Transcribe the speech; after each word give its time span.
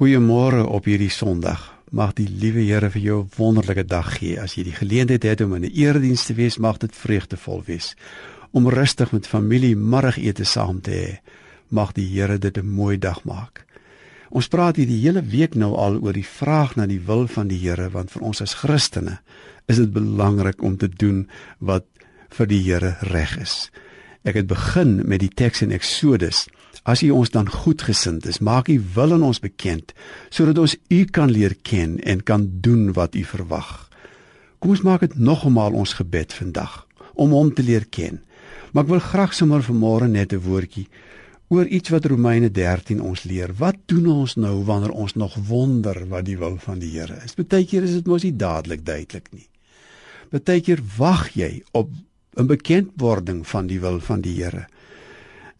Goeiemôre 0.00 0.62
op 0.64 0.86
hierdie 0.88 1.10
Sondag. 1.12 1.60
Mag 1.92 2.14
die 2.16 2.24
liewe 2.24 2.62
Here 2.64 2.88
vir 2.88 3.02
jou 3.02 3.18
'n 3.20 3.30
wonderlike 3.36 3.84
dag 3.84 4.16
gee. 4.16 4.40
As 4.40 4.54
jy 4.54 4.62
die 4.64 4.72
geleentheid 4.72 5.22
het 5.22 5.40
om 5.40 5.54
in 5.54 5.64
'n 5.64 5.76
erediens 5.76 6.24
te 6.24 6.34
wees, 6.34 6.56
mag 6.56 6.78
dit 6.78 6.96
vreugdevol 6.96 7.62
wees. 7.66 7.94
Om 8.50 8.68
rustig 8.68 9.12
met 9.12 9.26
familie 9.26 9.76
middagete 9.76 10.44
saam 10.44 10.80
te 10.80 10.90
hê, 10.90 11.30
mag 11.68 11.92
die 11.92 12.06
Here 12.06 12.38
dit 12.38 12.56
'n 12.56 12.66
mooi 12.66 12.98
dag 12.98 13.24
maak. 13.24 13.66
Ons 14.30 14.48
praat 14.48 14.76
hier 14.76 14.86
die 14.86 15.02
hele 15.02 15.22
week 15.22 15.54
nou 15.54 15.76
al 15.76 16.00
oor 16.02 16.12
die 16.12 16.26
vraag 16.26 16.76
na 16.76 16.86
die 16.86 17.00
wil 17.00 17.26
van 17.26 17.48
die 17.48 17.58
Here, 17.58 17.90
want 17.90 18.10
vir 18.10 18.22
ons 18.22 18.40
as 18.40 18.54
Christene 18.54 19.20
is 19.66 19.76
dit 19.76 19.92
belangrik 19.92 20.62
om 20.62 20.76
te 20.76 20.88
doen 20.88 21.28
wat 21.58 21.84
vir 22.30 22.46
die 22.46 22.62
Here 22.62 22.96
reg 23.00 23.38
is. 23.38 23.70
Ek 24.22 24.34
het 24.34 24.46
begin 24.46 25.08
met 25.08 25.20
die 25.20 25.32
teks 25.34 25.62
in 25.62 25.70
Eksodus 25.70 26.48
As 26.82 27.02
U 27.04 27.10
ons 27.12 27.30
dan 27.30 27.48
goedgesind 27.48 28.26
is, 28.26 28.40
maak 28.40 28.68
U 28.68 28.78
wil 28.94 29.12
aan 29.12 29.26
ons 29.26 29.40
bekend 29.40 29.92
sodat 30.30 30.58
ons 30.58 30.76
U 30.88 31.04
kan 31.04 31.30
leer 31.30 31.54
ken 31.62 31.98
en 32.00 32.22
kan 32.22 32.48
doen 32.64 32.92
wat 32.96 33.14
U 33.14 33.24
verwag. 33.24 33.90
Kom 34.58 34.72
ons 34.72 34.84
maak 34.84 35.04
dit 35.04 35.16
nogmaal 35.16 35.76
ons 35.76 35.96
gebed 36.00 36.32
vandag 36.32 36.86
om 37.14 37.32
hom 37.36 37.52
te 37.52 37.62
leer 37.62 37.84
ken. 37.92 38.20
Maar 38.72 38.86
ek 38.86 38.92
wil 38.94 39.04
graag 39.04 39.32
sommer 39.36 39.64
vanmôre 39.64 40.08
net 40.08 40.32
'n 40.32 40.40
woordjie 40.40 40.88
oor 41.50 41.66
iets 41.66 41.90
wat 41.90 42.06
Romeine 42.06 42.50
13 42.50 43.00
ons 43.02 43.24
leer. 43.24 43.50
Wat 43.58 43.76
doen 43.86 44.06
ons 44.06 44.36
nou 44.36 44.64
wanneer 44.64 44.92
ons 44.94 45.14
nog 45.14 45.34
wonder 45.48 46.06
wat 46.08 46.24
die 46.24 46.38
wil 46.38 46.56
van 46.56 46.78
die 46.78 46.92
Here 46.94 47.18
is? 47.24 47.34
Partykeer 47.34 47.82
is 47.82 47.92
dit 47.98 48.06
mos 48.06 48.22
nie 48.22 48.36
dadelik 48.36 48.84
duidelik 48.86 49.28
nie. 49.32 49.48
Partykeer 50.30 50.80
wag 50.96 51.34
jy 51.34 51.62
op 51.72 51.90
'n 52.36 52.46
bekendwording 52.46 53.46
van 53.46 53.66
die 53.66 53.80
wil 53.80 54.00
van 54.00 54.20
die 54.20 54.36
Here. 54.42 54.66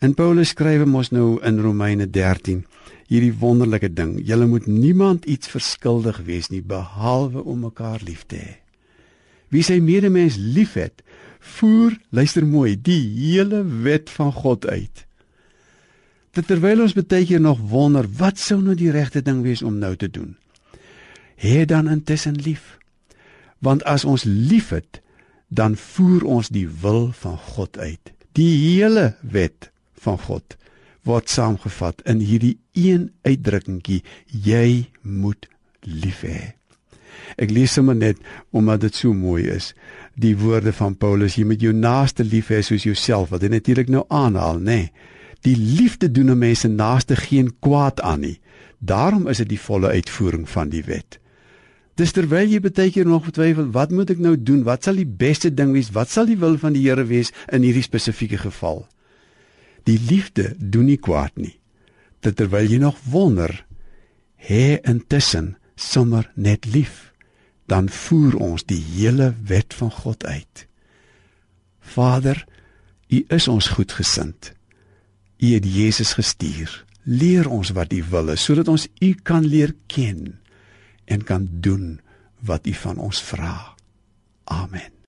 En 0.00 0.14
Paulus 0.16 0.54
skryf 0.54 0.86
mos 0.88 1.10
nou 1.12 1.34
in 1.44 1.58
Romeine 1.60 2.06
13 2.08 2.62
hierdie 3.10 3.34
wonderlike 3.36 3.90
ding: 3.92 4.14
Julle 4.24 4.46
moet 4.48 4.66
niemand 4.66 5.26
iets 5.28 5.50
verskuldig 5.52 6.22
wees 6.24 6.48
nie 6.48 6.62
behalwe 6.64 7.42
om 7.44 7.66
mekaar 7.66 8.00
lief 8.06 8.22
te 8.24 8.38
hê. 8.40 8.54
Wie 9.52 9.60
sy 9.66 9.76
medemens 9.84 10.38
liefhet, 10.40 11.02
voer, 11.58 11.98
luister 12.16 12.46
mooi, 12.48 12.78
die 12.80 13.02
hele 13.18 13.60
wet 13.84 14.08
van 14.14 14.32
God 14.32 14.64
uit. 14.70 15.04
Dit 16.32 16.48
terwyl 16.48 16.80
ons 16.86 16.94
baie 16.96 17.26
keer 17.28 17.42
nog 17.42 17.60
wonder, 17.68 18.08
wat 18.16 18.38
sou 18.40 18.60
nou 18.62 18.76
die 18.78 18.92
regte 18.94 19.20
ding 19.20 19.42
wees 19.44 19.60
om 19.60 19.76
nou 19.82 19.96
te 20.00 20.08
doen? 20.08 20.36
Hê 21.36 21.66
dan 21.68 21.90
intussen 21.92 22.38
lief. 22.40 22.78
Want 23.58 23.84
as 23.84 24.06
ons 24.08 24.24
liefhet, 24.24 25.02
dan 25.48 25.76
voer 25.76 26.24
ons 26.24 26.48
die 26.48 26.68
wil 26.80 27.10
van 27.20 27.36
God 27.50 27.76
uit. 27.76 28.14
Die 28.38 28.54
hele 28.78 29.10
wet 29.20 29.68
van 30.04 30.18
God 30.18 30.56
word 31.08 31.30
saamgevat 31.32 32.02
in 32.08 32.20
hierdie 32.24 32.58
een 32.76 33.10
uitdrukkingkie 33.24 34.02
jy 34.28 34.90
moet 35.00 35.48
lief 35.86 36.24
hê. 36.26 36.56
Ek 37.40 37.52
lees 37.54 37.72
sommer 37.76 37.96
net 37.96 38.20
omdat 38.56 38.84
dit 38.84 38.96
so 38.96 39.14
mooi 39.16 39.46
is. 39.48 39.72
Die 40.20 40.34
woorde 40.36 40.74
van 40.76 40.96
Paulus 41.00 41.38
jy 41.38 41.46
moet 41.48 41.62
jou 41.64 41.72
naaste 41.72 42.26
lief 42.26 42.50
hê 42.52 42.60
soos 42.64 42.84
jouself 42.84 43.32
wat 43.32 43.46
hy 43.46 43.52
natuurlik 43.54 43.88
nou 43.92 44.04
aanhaal 44.08 44.60
nê. 44.60 44.64
Nee, 44.66 44.92
die 45.46 45.56
liefde 45.56 46.10
doen 46.12 46.30
'n 46.30 46.38
mens 46.38 46.60
se 46.60 46.68
naaste 46.68 47.16
geen 47.16 47.52
kwaad 47.60 48.00
aan 48.00 48.20
nie. 48.20 48.40
Daarom 48.78 49.28
is 49.28 49.36
dit 49.36 49.48
die 49.48 49.60
volle 49.60 49.88
uitvoering 49.88 50.48
van 50.48 50.68
die 50.68 50.84
wet. 50.84 51.18
Dis 51.94 52.12
terwyl 52.12 52.48
jy 52.48 52.60
baie 52.60 52.90
keer 52.90 53.06
nog 53.06 53.30
twyfel, 53.30 53.70
wat 53.72 53.90
moet 53.90 54.10
ek 54.10 54.18
nou 54.18 54.36
doen? 54.42 54.62
Wat 54.62 54.84
sal 54.84 54.94
die 54.94 55.06
beste 55.06 55.54
ding 55.54 55.72
wees? 55.72 55.90
Wat 55.90 56.08
sal 56.08 56.26
die 56.26 56.38
wil 56.38 56.58
van 56.58 56.72
die 56.72 56.88
Here 56.88 57.04
wees 57.04 57.32
in 57.52 57.62
hierdie 57.62 57.82
spesifieke 57.82 58.38
geval? 58.38 58.86
Die 59.90 59.98
liefde 59.98 60.54
doen 60.58 60.86
nie 60.86 61.00
kwaad 61.02 61.34
nie. 61.34 61.56
Dit 62.22 62.36
terwyl 62.38 62.68
jy 62.70 62.78
nog 62.82 62.98
wonder, 63.10 63.50
hê 64.38 64.78
intussen 64.86 65.56
sommer 65.74 66.28
net 66.36 66.68
lief, 66.70 67.10
dan 67.70 67.88
voer 67.90 68.36
ons 68.38 68.66
die 68.68 68.80
hele 68.94 69.32
wet 69.48 69.74
van 69.74 69.90
God 69.94 70.26
uit. 70.26 70.66
Vader, 71.80 72.44
U 73.10 73.24
is 73.34 73.48
ons 73.50 73.72
goedgesind. 73.74 74.52
U 75.42 75.54
het 75.56 75.66
Jesus 75.66 76.14
gestuur. 76.14 76.70
Leer 77.02 77.48
ons 77.50 77.72
wat 77.74 77.90
U 77.96 78.04
wil 78.12 78.30
sodat 78.38 78.68
ons 78.70 78.86
U 79.00 79.10
kan 79.26 79.46
leer 79.46 79.74
ken 79.90 80.38
en 81.10 81.26
kan 81.26 81.48
doen 81.50 81.98
wat 82.46 82.70
U 82.70 82.76
van 82.84 83.02
ons 83.02 83.22
vra. 83.32 83.74
Amen. 84.44 84.99